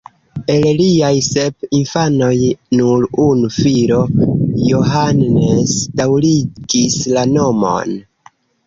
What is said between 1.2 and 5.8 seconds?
sep infanoj nur unu filo Johannes